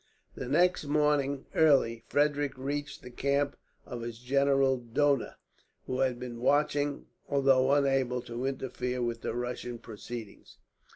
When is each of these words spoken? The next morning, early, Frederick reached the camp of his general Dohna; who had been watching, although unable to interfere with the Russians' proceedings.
The 0.33 0.47
next 0.47 0.85
morning, 0.87 1.45
early, 1.53 2.05
Frederick 2.07 2.57
reached 2.57 3.03
the 3.03 3.11
camp 3.11 3.55
of 3.85 4.01
his 4.01 4.17
general 4.17 4.79
Dohna; 4.79 5.35
who 5.85 5.99
had 5.99 6.19
been 6.19 6.39
watching, 6.39 7.05
although 7.29 7.71
unable 7.71 8.23
to 8.23 8.47
interfere 8.47 9.03
with 9.03 9.21
the 9.21 9.35
Russians' 9.35 9.81
proceedings. 9.81 10.57